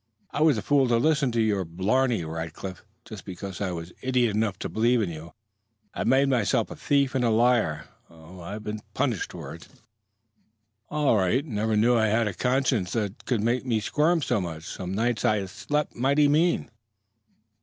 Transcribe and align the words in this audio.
I 0.31 0.41
was 0.41 0.57
a 0.57 0.63
fool 0.63 0.87
to 0.87 0.97
listen 0.97 1.31
to 1.31 1.39
your 1.39 1.63
blarney, 1.63 2.23
Rackliff. 2.23 2.81
Just 3.05 3.23
because 3.23 3.61
I 3.61 3.69
was 3.71 3.93
idiot 4.01 4.35
enough 4.35 4.57
to 4.57 4.67
believe 4.67 4.99
in 4.99 5.11
you, 5.11 5.31
I 5.93 6.05
made 6.05 6.27
myself 6.27 6.71
a 6.71 6.75
thief 6.75 7.13
and 7.13 7.23
a 7.23 7.29
liar. 7.29 7.87
Oh, 8.09 8.39
I've 8.41 8.63
been 8.63 8.81
punished 8.95 9.31
for 9.33 9.53
it, 9.53 9.67
all 10.89 11.17
right. 11.17 11.45
Never 11.45 11.77
knew 11.77 11.95
I 11.95 12.07
had 12.07 12.27
a 12.27 12.33
conscience 12.33 12.93
that 12.93 13.25
could 13.27 13.43
make 13.43 13.63
me 13.63 13.79
squirm 13.79 14.23
so 14.23 14.41
much. 14.41 14.63
Some 14.65 14.95
nights 14.95 15.23
I 15.23 15.45
slept 15.45 15.95
mighty 15.95 16.27
mean." 16.27 16.71